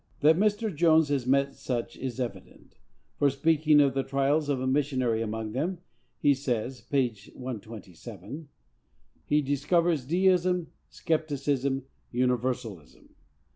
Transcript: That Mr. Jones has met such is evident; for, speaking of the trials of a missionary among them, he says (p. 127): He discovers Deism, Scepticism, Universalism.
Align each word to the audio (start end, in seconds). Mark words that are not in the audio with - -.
That 0.21 0.35
Mr. 0.35 0.75
Jones 0.75 1.09
has 1.09 1.27
met 1.27 1.53
such 1.53 1.95
is 1.95 2.19
evident; 2.19 2.73
for, 3.19 3.29
speaking 3.29 3.79
of 3.79 3.93
the 3.93 4.01
trials 4.01 4.49
of 4.49 4.59
a 4.59 4.65
missionary 4.65 5.21
among 5.21 5.51
them, 5.51 5.77
he 6.17 6.33
says 6.33 6.81
(p. 6.81 7.09
127): 7.35 8.47
He 9.25 9.43
discovers 9.43 10.03
Deism, 10.03 10.71
Scepticism, 10.89 11.83
Universalism. 12.09 13.09